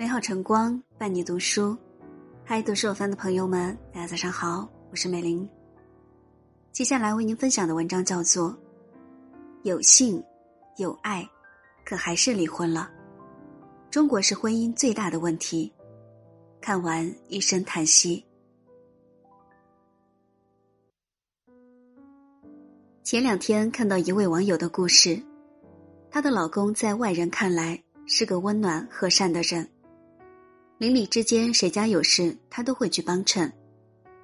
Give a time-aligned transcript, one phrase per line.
[0.00, 1.76] 美好晨光伴你读书，
[2.42, 5.46] 嗨，读书有范的朋友们，大家早上好，我是美玲。
[6.72, 8.50] 接下来为您分享的文章叫做
[9.62, 10.24] 《有性
[10.78, 11.28] 有爱，
[11.84, 12.90] 可还是离婚了》。
[13.90, 15.70] 中国是婚姻最大的问题。
[16.62, 18.24] 看完一声叹息。
[23.04, 25.22] 前两天看到一位网友的故事，
[26.10, 29.68] 她的老公在外人看来是个温暖和善的人。
[30.80, 33.46] 邻里之间，谁家有事，他都会去帮衬；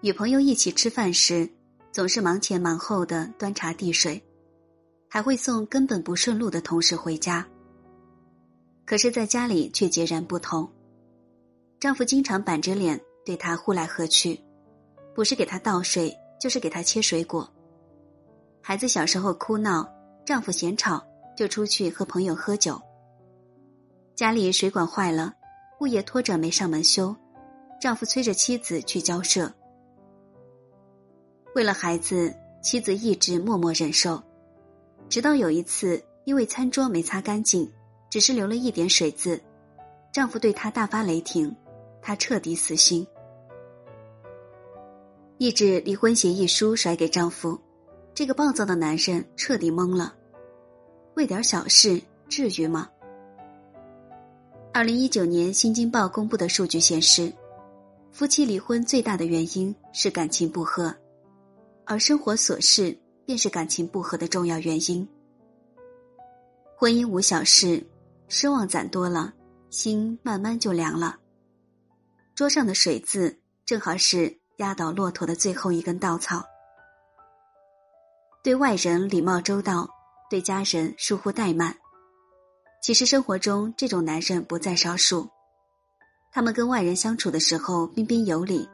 [0.01, 1.46] 与朋友一起吃饭时，
[1.92, 4.19] 总是忙前忙后的端茶递水，
[5.06, 7.46] 还会送根本不顺路的同事回家。
[8.87, 10.66] 可是，在家里却截然不同。
[11.79, 14.41] 丈夫经常板着脸对她呼来喝去，
[15.15, 16.10] 不是给她倒水，
[16.41, 17.46] 就是给她切水果。
[18.62, 19.87] 孩子小时候哭闹，
[20.24, 22.80] 丈夫嫌吵，就出去和朋友喝酒。
[24.15, 25.35] 家里水管坏了。
[25.80, 27.15] 物业拖着没上门修，
[27.80, 29.52] 丈夫催着妻子去交涉。
[31.55, 34.23] 为了孩子，妻子一直默默忍受，
[35.09, 37.71] 直到有一次，因为餐桌没擦干净，
[38.10, 39.41] 只是留了一点水渍，
[40.13, 41.54] 丈夫对她大发雷霆，
[42.01, 43.07] 她彻底死心，
[45.37, 47.59] 一纸离婚协议书甩给丈夫，
[48.15, 50.15] 这个暴躁的男人彻底懵了，
[51.16, 52.88] 为点小事至于吗？
[54.77, 57.32] 二零一九年，《新京报》公布的数据显示，
[58.13, 60.95] 夫妻离婚最大的原因是感情不和，
[61.87, 65.09] 而生活琐事便是感情不和的重要原因。
[66.77, 67.82] 婚姻无小事，
[68.28, 69.32] 失望攒多了，
[69.71, 71.19] 心慢慢就凉了。
[72.34, 73.34] 桌上的水渍
[73.65, 76.44] 正好是压倒骆驼的最后一根稻草。
[78.44, 79.88] 对外人礼貌周到，
[80.28, 81.75] 对家人疏忽怠慢。
[82.87, 85.28] 其实生活中这种男人不在少数，
[86.31, 88.64] 他们跟外人相处的时候彬彬有礼，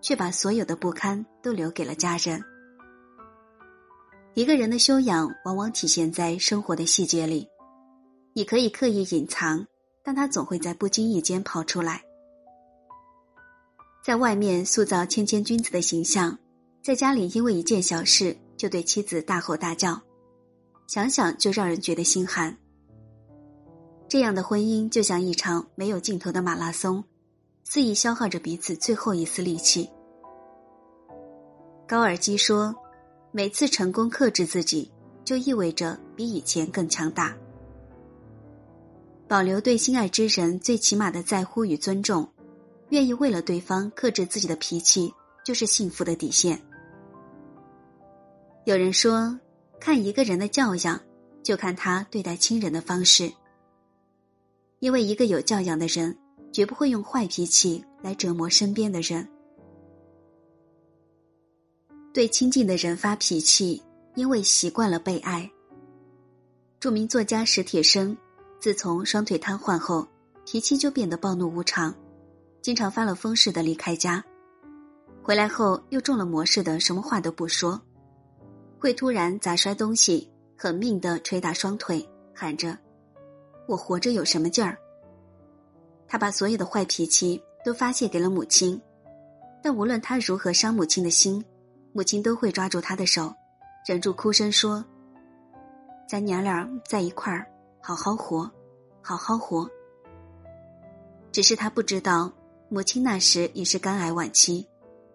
[0.00, 2.42] 却把所有的不堪都留给了家人。
[4.32, 7.46] 一个人的修养往往体现在生活的细节里，
[8.32, 9.66] 你可以刻意隐藏，
[10.02, 12.02] 但他总会在不经意间跑出来。
[14.02, 16.38] 在外面塑造谦谦君子的形象，
[16.82, 20.00] 在家里因为一件小事就对妻子大吼大叫，
[20.86, 22.56] 想想就让人觉得心寒。
[24.10, 27.04] 这样的婚姻就像一场没有尽头的马拉松，
[27.62, 29.88] 肆意消耗着彼此最后一丝力气。
[31.86, 32.74] 高尔基说
[33.30, 34.90] ：“每次成功克制自己，
[35.24, 37.36] 就意味着比以前更强大。
[39.28, 42.28] 保留对心爱之人最起码的在乎与尊重，
[42.88, 46.60] 愿意为了对方克制自己的脾气，就是幸福的底线。”
[48.66, 49.38] 有人说
[49.78, 51.00] ：“看一个人的教养，
[51.44, 53.32] 就看他对待亲人的方式。”
[54.80, 56.16] 因为一个有教养的人，
[56.52, 59.26] 绝不会用坏脾气来折磨身边的人。
[62.12, 63.80] 对亲近的人发脾气，
[64.14, 65.48] 因为习惯了被爱。
[66.80, 68.16] 著名作家史铁生，
[68.58, 70.08] 自从双腿瘫痪后，
[70.46, 71.94] 脾气就变得暴怒无常，
[72.62, 74.24] 经常发了疯似的离开家，
[75.22, 77.78] 回来后又中了魔似的，什么话都不说，
[78.78, 80.26] 会突然砸摔东西，
[80.56, 82.76] 狠命的捶打双腿，喊着。
[83.70, 84.76] 我活着有什么劲儿？
[86.08, 88.80] 他把所有的坏脾气都发泄给了母亲，
[89.62, 91.44] 但无论他如何伤母亲的心，
[91.92, 93.32] 母亲都会抓住他的手，
[93.86, 94.84] 忍住哭声说
[96.10, 97.46] ：“咱娘俩在一块儿，
[97.80, 98.50] 好好活，
[99.00, 99.70] 好好活。”
[101.30, 102.32] 只是他不知道，
[102.68, 104.66] 母亲那时已是肝癌晚期，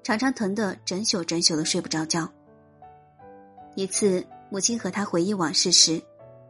[0.01, 2.25] 常常疼得整宿整宿的睡不着觉。
[3.75, 6.01] 一次，母亲和他回忆往事时，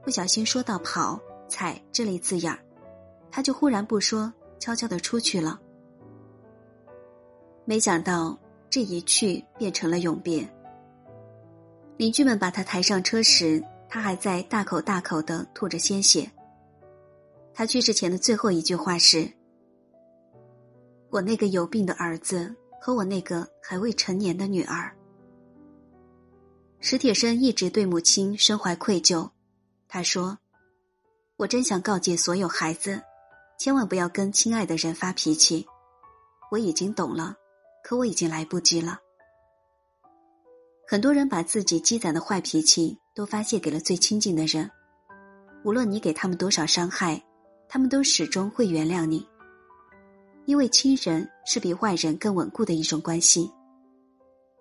[0.04, 1.20] 不小心说到“跑”。
[1.48, 2.60] 踩这类字眼儿，
[3.32, 5.60] 他就忽然不说，悄悄的出去了。
[7.66, 8.38] 没想到
[8.70, 10.48] 这一去变成了永别。
[11.98, 16.30] 邻居们把他抬上车时，他还在大口大口的吐着鲜血。
[17.54, 19.32] 他去世前的最后一句话是
[21.10, 24.96] ：“我那个有病的儿子和我那个还未成年的女儿。”
[26.82, 29.30] 史铁生一直对母亲深怀愧疚，
[29.88, 30.38] 他说。
[31.38, 33.02] 我真想告诫所有孩子，
[33.60, 35.66] 千万不要跟亲爱的人发脾气。
[36.50, 37.36] 我已经懂了，
[37.84, 39.00] 可我已经来不及了。
[40.88, 44.72] 很多人把自己积攒的坏脾气都发泄给了最亲近的人，
[45.66, 47.22] 无论你给他们多少伤害，
[47.68, 49.28] 他们都始终会原谅你。
[50.46, 53.52] 因为亲人是比外人更稳固的一种关系，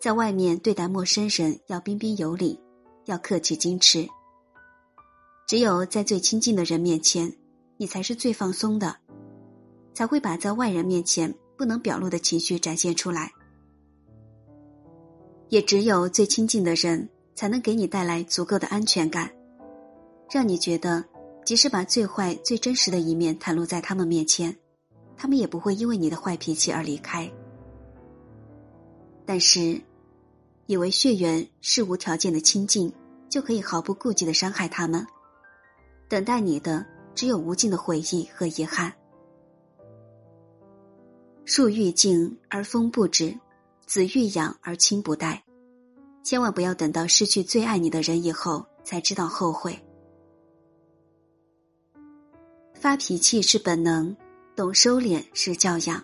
[0.01, 2.59] 在外面对待陌生人要彬彬有礼，
[3.05, 4.09] 要客气矜持。
[5.47, 7.33] 只有在最亲近的人面前，
[7.77, 8.97] 你才是最放松的。
[9.95, 13.31] 才会把在外人面前不能表露的情绪展现出来。
[15.51, 19.31] 也只有最亲近的人，才能给你带来足够的安全感，
[20.29, 21.05] 让你觉得，
[21.45, 24.57] 即使把最坏、最真实的一面袒露在他们面前，
[25.17, 27.31] 他们也不会因为你的坏脾气而离开。
[29.25, 29.81] 但是，
[30.67, 32.93] 以为血缘是无条件的亲近，
[33.29, 35.07] 就可以毫不顾忌的伤害他们，
[36.09, 36.85] 等待你的
[37.15, 38.93] 只有无尽的回忆和遗憾。
[41.45, 43.39] 树欲静而风不止，
[43.87, 45.43] 子欲养而亲不待。
[46.23, 49.79] 千万不要等到失去最爱你的人以后才知道后悔。
[52.73, 54.17] 发脾气是本能，
[54.57, 56.03] 懂收敛是教养。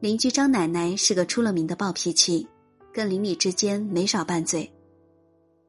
[0.00, 2.46] 邻居张奶奶是个出了名的暴脾气，
[2.92, 4.70] 跟邻里之间没少拌嘴。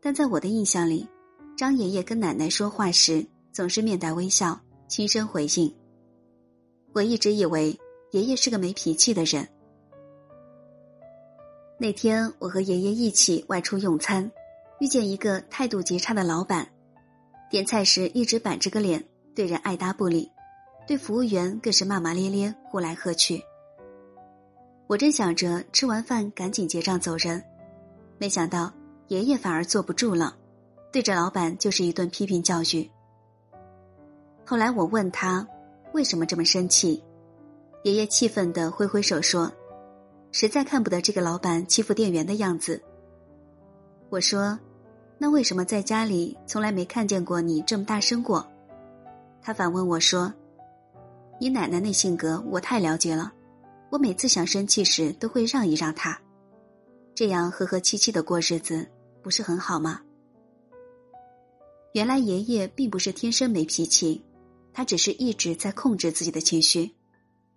[0.02, 1.08] 但在我的印象里，
[1.58, 4.60] 张爷爷跟奶奶说话时总是面带微笑，
[4.90, 5.74] 轻声回应。
[6.94, 7.78] 我一直以为
[8.12, 9.48] 爷爷是个没脾气的人。
[11.80, 14.30] 那天我和爷爷一起外出用餐，
[14.82, 16.68] 遇见一个态度极差的老板，
[17.50, 19.02] 点菜时一直板着个脸，
[19.34, 20.30] 对人爱答不理，
[20.86, 23.42] 对服务员更是骂骂咧咧，呼来喝去。
[24.88, 27.42] 我正想着吃完饭赶紧结账走人，
[28.18, 28.74] 没想到
[29.08, 30.36] 爷爷反而坐不住了，
[30.96, 32.90] 对着老板就是一顿批评教育。
[34.46, 35.46] 后来我问他
[35.92, 37.04] 为什么这么生气，
[37.84, 39.52] 爷爷气愤的挥挥手说。
[40.32, 42.82] 实在看不得这个老板欺负店员的样子。
[44.10, 44.58] 我说
[45.20, 48.48] ：“那为什么在家里从来没看见过你这么大声过？”
[49.44, 50.34] 他反问我说
[51.42, 53.34] ：“你奶奶那性格我太了解了，
[53.90, 56.18] 我每次想生气时都会让一让她，
[57.14, 58.88] 这样和和气气的过日子
[59.22, 60.00] 不是很好吗？”
[61.96, 64.22] 原来爷爷并不是天生没脾气，
[64.74, 66.92] 他只是一直在控制自己的情绪，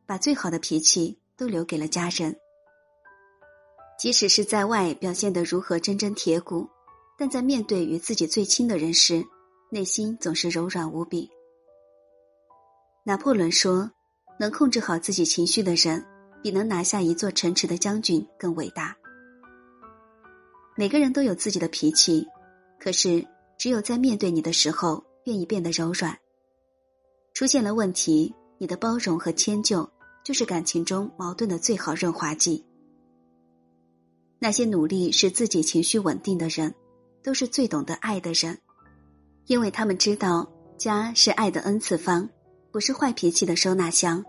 [0.06, 2.36] 把最好的脾气都留给了家人。
[3.98, 6.68] 即使是在外表现得如何铮铮铁骨，
[7.18, 9.24] 但在面对与自己最亲的人时，
[9.72, 11.28] 内心总是柔软无比。
[13.02, 13.90] 拿破仑说
[14.38, 16.06] ：“能控制好自己情绪的人，
[16.44, 18.96] 比能拿下一座城池的将军更伟大。”
[20.78, 22.24] 每个人都有自己的脾气，
[22.78, 23.26] 可是
[23.58, 26.16] 只有在面对你的时候，愿意变得柔软。
[27.34, 29.88] 出现了问题，你的包容和迁就，
[30.24, 32.64] 就是感情中矛盾的最好润滑剂。
[34.38, 36.72] 那些努力使自己情绪稳定的人，
[37.22, 38.56] 都是最懂得爱的人，
[39.46, 42.28] 因为他们知道家是爱的 n 次方，
[42.70, 44.24] 不是坏脾气的收纳箱。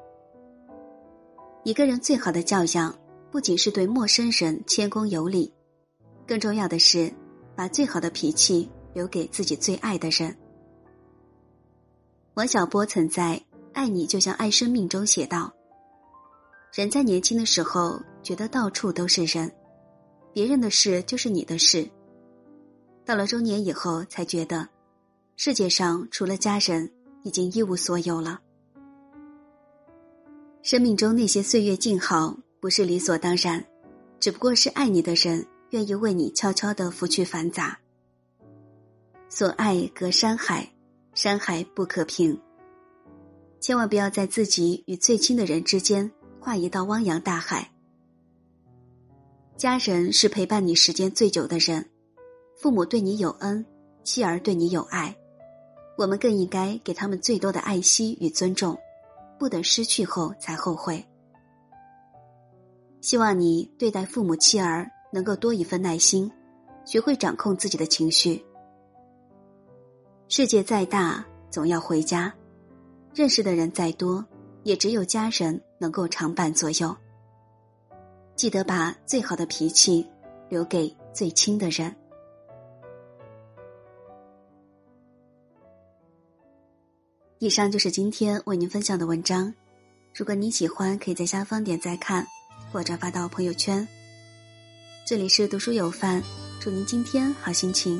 [1.63, 2.97] 一个人最好的教养，
[3.29, 5.53] 不仅是对陌生人谦恭有礼，
[6.25, 7.13] 更重要的是，
[7.55, 10.35] 把最好的脾气留给自己最爱的人。
[12.35, 13.41] 王小波曾在
[13.73, 15.53] 《爱你就像爱生命》中写道
[16.73, 19.51] ：“人在年轻的时候，觉得到处都是人。”
[20.31, 21.89] 别人的事就是你的事。
[23.03, 24.69] 到了中年以后，才觉得，
[25.35, 26.89] 世界上除了家人，
[27.23, 28.39] 已经一无所有了。
[30.61, 33.65] 生命中那些岁月静好，不是理所当然，
[34.19, 37.79] 只不过是爱你的人愿意为你悄悄的拂去繁杂。
[39.31, 40.67] 所爱隔山海，
[41.13, 42.35] 山海不可平。
[43.59, 47.69] 千万不要在自己与最亲的人之间画一道汪洋大海。
[49.55, 51.87] 家人是陪伴你时间最久的人，
[52.57, 53.63] 父母对你有恩，
[54.03, 55.15] 妻儿对你有爱，
[55.95, 58.75] 我们更应该给他们最多的爱惜与尊重，
[59.37, 61.05] 不等失去后才后悔。
[62.99, 66.31] 希望你对待父母妻儿能够多一份耐心，
[66.83, 68.43] 学会掌控自己的情绪。
[70.31, 72.31] 世界再大，总要回家；
[73.15, 74.23] 认识的人再多，
[74.61, 76.95] 也只有家人能够常伴左右。
[78.35, 80.07] 记得把最好的脾气
[80.47, 81.93] 留给最亲的人。
[87.39, 89.51] 以上就是今天为您分享的文章。
[90.13, 92.23] 如果您喜欢，可以在下方点赞看
[92.71, 93.85] 或转发到朋友圈。
[95.07, 96.21] 这里是读书有范，
[96.61, 97.99] 祝您今天好心情。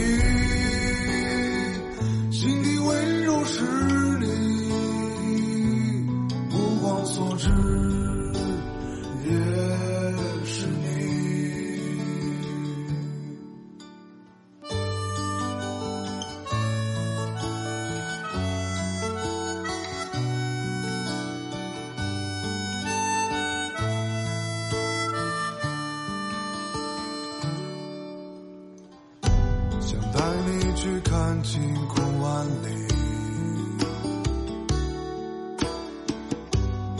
[0.00, 0.14] 你，
[2.32, 3.62] 心底温柔是
[4.20, 4.26] 你，
[6.50, 7.48] 目光所至
[30.80, 32.88] 去看晴空万里，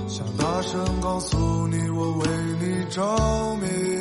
[0.06, 2.28] 想大声告诉你我为
[2.60, 3.99] 你着迷。